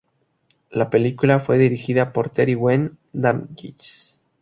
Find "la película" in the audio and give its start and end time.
0.71-1.39